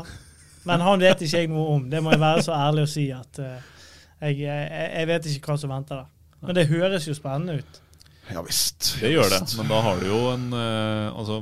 [0.66, 1.88] men han vet ikke jeg noe om.
[1.90, 3.56] Det må jeg være så ærlig å si at uh,
[4.20, 6.10] jeg, jeg, jeg vet ikke hva som venter der.
[6.46, 7.80] Men det høres jo spennende ut.
[8.32, 8.96] Ja visst.
[9.00, 11.36] Det gjør det, men da har du jo en uh, Altså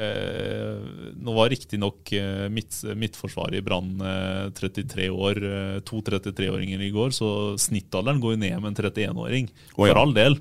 [0.00, 6.82] eh, Nå var riktignok eh, midt, midtforsvaret i Brann eh, 33 år, eh, to 33-åringer
[6.82, 7.28] i går, så
[7.60, 9.50] snittalderen går jo ned med en 31-åring.
[9.76, 10.38] For all del.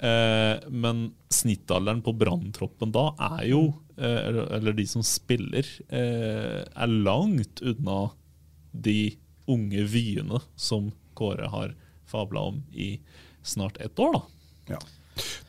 [0.00, 3.64] Eh, men snittalderen på Branntroppen da er jo,
[4.00, 8.10] eller, eller de som spiller, eh, er langt unna
[8.72, 9.16] de
[9.50, 11.74] unge vyene som Kåre har
[12.08, 12.94] fabla om i
[13.42, 14.22] snart ett år, da.
[14.74, 14.78] Ja.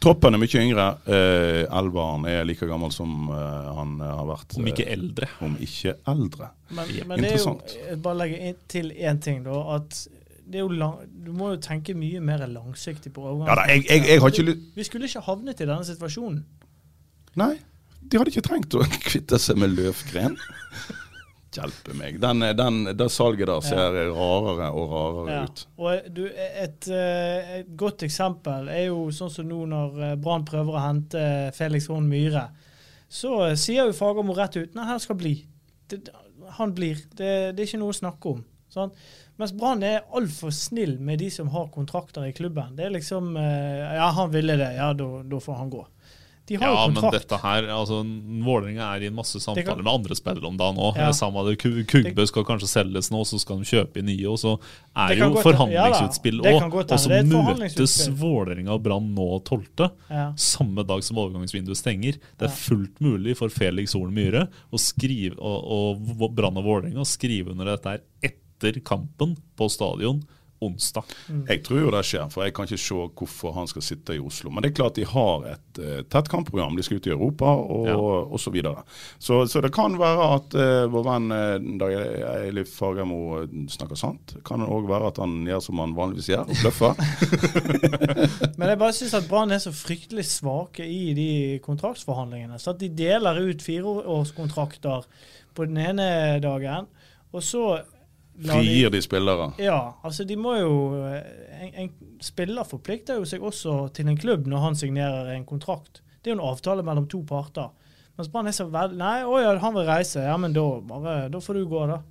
[0.02, 0.86] Troppen er mye yngre.
[1.06, 4.56] Eh, Elvaren er like gammel som eh, han eh, har vært.
[4.58, 5.30] Om ikke eh, eldre.
[5.46, 6.50] Om ikke eldre.
[6.72, 7.54] Men, Ja, men det er jo,
[8.02, 9.62] bare legge til én ting, da.
[9.78, 10.02] At
[10.52, 13.52] det er jo lang, du må jo tenke mye mer langsiktig på overgangen.
[13.54, 16.42] Ja da, jeg, jeg, jeg har ikke Vi skulle ikke havnet i denne situasjonen.
[17.40, 17.54] Nei,
[18.02, 20.38] de hadde ikke trengt å kvitte seg med løvgren.
[21.52, 22.16] Hjelpe meg.
[22.24, 25.42] Den, den, det salget der ser rarere og rarere Ja.
[25.44, 25.64] ut.
[25.84, 30.46] Og du, et, eh, et godt eksempel er jo sånn som nå når eh, Brann
[30.48, 31.24] prøver å hente
[31.58, 32.46] Felix Horn Myhre.
[33.12, 35.34] Så eh, sier jo Fagermo rett ut nei, han skal bli.
[35.92, 36.00] Det,
[36.56, 37.04] han blir.
[37.20, 38.46] Det, det er ikke noe å snakke om.
[38.72, 38.96] Sånn.
[39.42, 42.78] Mens Brann er altfor snill med de som har kontrakter i klubben.
[42.80, 44.72] Det er liksom Ja, han ville det.
[44.78, 45.84] Ja, da får han gå.
[46.52, 48.02] De har Ja, jo men dette her altså,
[48.46, 50.98] Vålerenga er i en masse samtaler kan- med andre spillere om dagen òg.
[51.00, 51.10] Ja.
[51.16, 54.28] Samme det, Ku- Kugbø skal kanskje selges nå, så skal de kjøpe inn nye.
[54.32, 54.56] Og så
[54.96, 56.74] er Det jo forhandlingsutspill òg.
[56.74, 57.98] Og så møtes.
[58.22, 59.90] Vålerenga og Brann nå 12.
[60.10, 60.34] Ja.
[60.36, 62.20] Samme dag som overgangsvinduet stenger.
[62.38, 67.02] Det er fullt mulig for Felix Horn Myhre å skrive, og, og Brann og Vålerenga
[67.04, 70.22] å skrive under dette her etter kampen på stadion
[70.62, 71.04] onsdag.
[71.50, 74.22] Jeg tror jo det skjer, for jeg kan ikke se hvorfor han skal sitte i
[74.22, 74.52] Oslo.
[74.54, 76.76] Men det er klart de har et uh, tett kampprogram.
[76.78, 77.96] De skal ut i Europa og, Ja.
[77.98, 78.84] og så videre.
[79.18, 81.96] Så, så det kan være at uh, vår venn uh, Dag
[82.46, 84.36] Eilif Fagermo eh, snakker sant.
[84.46, 87.02] Kan Det òg være at han gjør som han vanligvis gjør, og bløffer.
[88.60, 91.30] Men jeg bare syns at Brann er så fryktelig svake i de
[91.66, 92.60] kontraktsforhandlingene.
[92.62, 95.08] Så at de deler ut fireårskontrakter
[95.58, 96.06] på den ene
[96.44, 96.88] dagen,
[97.32, 97.66] og så
[98.48, 99.50] lar de- de spillere.
[99.62, 100.72] Ja, altså de må jo
[101.06, 106.02] en, en spiller forplikter jo seg også til en klubb når han signerer en kontrakt.
[106.22, 107.70] Det er jo en avtale mellom to parter.
[108.18, 110.22] Mens Brann er så vel Nei, å ja, han vil reise.
[110.26, 112.02] Ja, men da, bare, da får du gå, da.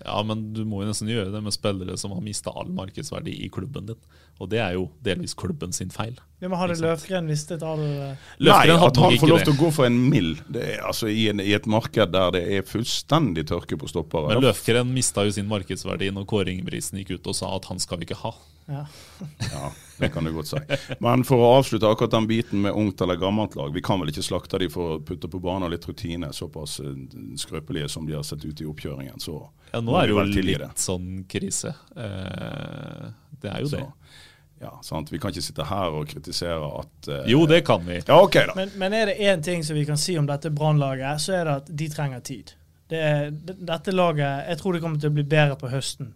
[0.00, 3.34] Ja, men du må jo nesten gjøre det med spillere som har mista all markedsverdi
[3.44, 3.98] i klubben din.
[4.40, 6.16] Og det er jo delvis klubben sin feil.
[6.40, 7.02] Ja, men hadde det Ikke sant.
[7.02, 10.38] Løfgren visste all eh, Nei, at han får lov til å gå for en mild
[10.56, 14.30] er, altså, i, en, i et marked der det er fullstendig tørke på stoppere.
[14.32, 17.82] Men Løfgren mista jo sin markedsverdi når Kåre Ingebrigtsen gikk ut og sa at han
[17.82, 18.32] skal vi ikke ha.
[18.72, 18.86] ja.
[19.52, 19.68] Ja,
[20.00, 20.62] det kan du godt si.
[21.04, 23.74] Men for å avslutte akkurat den biten med ungt eller gammelt lag.
[23.76, 26.96] Vi kan vel ikke slakte de for å putte på banen litt rutine, såpass eh,
[27.36, 29.20] skrøpelige som de har sett ut i oppkjøringen.
[29.20, 29.42] Så
[29.74, 31.76] Ja, nå er det jo litt sånn krise.
[31.92, 33.10] Eh,
[33.44, 34.16] det er jo Så, det.
[34.60, 35.08] Ja, sant?
[35.12, 38.00] Vi kan ikke sitte her og kritisere at uh, Jo, det kan vi.
[38.06, 38.52] Ja, OK, da.
[38.58, 41.44] Men, men er det én ting som vi kan si om dette Brannlaget, så er
[41.48, 42.52] det at de trenger tid.
[42.90, 46.12] Det, er- dette laget Jeg tror det kommer til å bli bedre på høsten.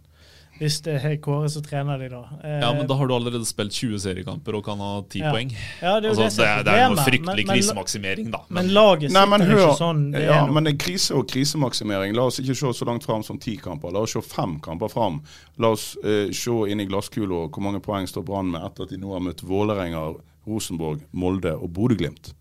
[0.61, 2.21] Hvis det er Kåre som trener de da.
[2.45, 5.33] Eh, Ja, men da har du allerede spilt 20 seriekamper og kan ha 10 Ja.
[5.33, 5.51] poeng.
[5.83, 8.39] ja, det er jo Altså, det det, er noe fryktelig Men- men- krisemaksimering, da.
[8.49, 10.13] Men laget Nei, sitter men hør, ikke sånn.
[10.13, 10.53] Det ja, er noe.
[10.55, 12.15] men det er krise og krisemaksimering.
[12.15, 13.91] La oss ikke se så langt fram som ti kamper.
[13.93, 15.23] La oss se fem kamper fram.
[15.59, 18.91] La oss eh, se inn i glasskula hvor mange poeng står Brann med etter at
[18.91, 20.15] de nå har møtt Vålerenga,
[20.47, 22.33] Rosenborg, Molde og Bodø-Glimt.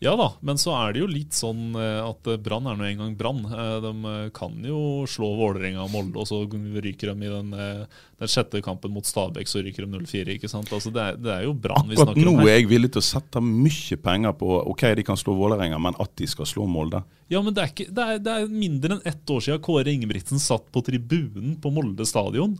[0.00, 2.86] Ja da, men så er det jo litt sånn eh, at eh, Brann er nå
[2.88, 3.42] en gang Brann.
[3.44, 8.30] Eh, De kan jo slå Vålerenga og Molde, og så ryker de i den, den
[8.32, 10.38] sjette kampen mot Stabæk, så ryker de 0-4.
[10.38, 10.72] ikke sant?
[10.72, 12.16] Altså det, er, det er jo Brann vi snakker om.
[12.16, 15.36] Akkurat nå er jeg villig til å sette mye penger på Ok, de kan slå
[15.36, 17.02] Vålerenga, men at de skal slå Molde.
[17.28, 19.92] Ja, men det er, ikke, det, er, det er mindre enn ett år siden Kåre
[19.92, 22.56] Ingebrigtsen satt på tribunen på Molde stadion.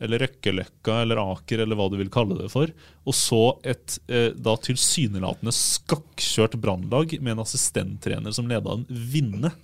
[0.00, 2.68] Eller Røkkeløkka eller Aker eller hva du vil kalle det for.
[3.08, 9.54] Og så et eh, da tilsynelatende skakkjørt brannlag med en assistenttrener som leda en vinne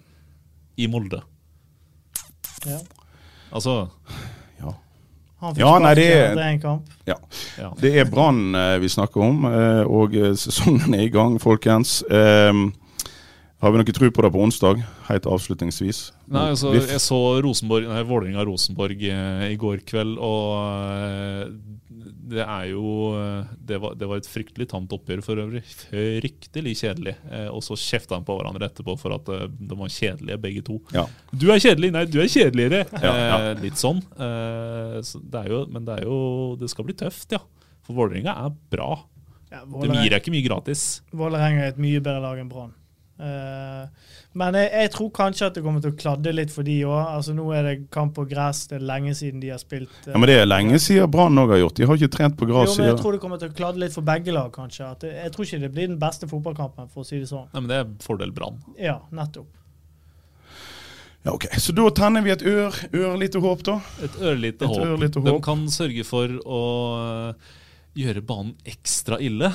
[0.81, 1.21] i Molde.
[2.65, 2.79] Ja.
[3.53, 3.75] Altså
[4.61, 4.73] Ja.
[5.43, 6.91] Han fikk Ja, nei, det er, det er- en kamp.
[7.07, 7.17] Ja.
[7.59, 7.73] Ja.
[7.81, 12.01] Det er Brann eh, vi snakker om, eh, og eh, sesongen er i gang, folkens.
[12.09, 12.53] Eh,
[13.63, 16.01] har vi noe tro på det på onsdag, helt avslutningsvis?
[16.35, 21.53] Nei, altså, Jeg så Rosenborg, nei, Vålerenga-Rosenborg eh, i går kveld, og eh,
[22.33, 25.63] det er jo eh, det var, det var et fryktelig tamt oppgjør for øvrig.
[25.85, 27.15] Fryktelig kjedelig.
[27.31, 30.65] Eh, og så kjefta han på hverandre etterpå for at eh, de var kjedelige, begge
[30.67, 30.81] to.
[30.97, 31.07] Ja.
[31.31, 31.93] Du er kjedelig!
[31.95, 32.83] Nei, du er kjedeligere!
[32.99, 33.41] Ja, ja.
[33.53, 34.03] Eh, litt sånn.
[34.17, 36.19] Eh, så det er jo, men det er jo
[36.59, 37.43] Det skal bli tøft, ja.
[37.87, 38.93] For Vålerenga er bra.
[39.53, 40.87] Ja, De gir deg ikke mye gratis.
[41.15, 42.73] Vålerenga er et mye bedre lag enn Brann.
[43.23, 46.75] Eh, men jeg, jeg tror kanskje at det kommer til å kladde litt for de
[46.89, 46.99] òg.
[47.19, 49.93] Altså, nå er det kamp på gress, det er lenge siden de har spilt.
[50.07, 51.77] eh, Ja, Men det er lenge siden Brann òg har gjort.
[51.79, 53.83] De har ikke trent på jo, gress men jeg tror det kommer til å kladde
[53.85, 54.89] litt for begge lag, kanskje.
[54.91, 57.49] At det, jeg tror ikke det blir den beste fotballkampen, for å si det sånn.
[57.53, 58.59] Nei, men Det er fordel Brann.
[58.81, 59.51] Ja, nettopp.
[61.25, 61.47] ja, ok.
[61.63, 63.77] Så da tenner vi et ør, ørlite håp, da.
[64.03, 64.81] Et ørlite håp.
[64.97, 66.63] ørlite De kan sørge for å
[67.29, 67.53] eh,
[68.01, 69.53] gjøre banen ekstra ille.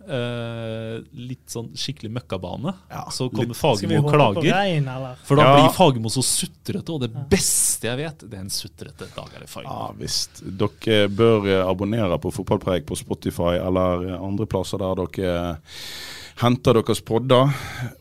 [0.00, 2.72] Eh, litt sånn skikkelig møkkabane.
[2.90, 4.52] Ja, så kommer Fagermo og klager.
[4.56, 4.88] regn.
[5.28, 5.56] For da Ja.
[5.60, 9.46] blir Fagermo så sutrete, og det beste jeg vet, det er en sutrete dag eller
[9.46, 9.70] Fagermo.
[9.88, 10.40] Ja visst.
[10.42, 15.56] Dere bør abonnere på Fotballpreik på Spotify eller andre plasser der dere
[16.40, 17.50] henter deres podder.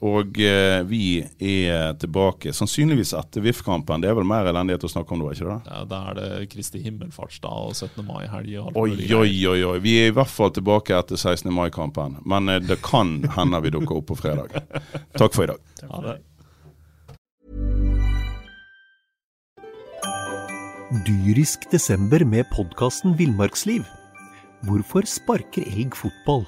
[0.06, 4.04] Og eh, vi er tilbake sannsynligvis etter VIF-kampen.
[4.04, 5.60] Det er vel mer elendighet å snakke om da, ikke det?
[5.68, 8.06] Ja, da er det Kristi himmelfartsdag og 17.
[8.08, 8.56] mai-helg.
[8.80, 9.76] Oi, oi, oi, oi.
[9.84, 11.52] Vi er i hvert fall tilbake etter 16.
[11.56, 12.20] mai-kampen.
[12.30, 14.56] Men eh, det kan hende vi dukker opp på fredag.
[15.20, 15.64] Takk for i dag.
[15.92, 16.18] Ha det.
[21.06, 23.84] Dyrisk desember med podkasten Villmarksliv.
[24.66, 26.48] Hvorfor sparker elg fotball?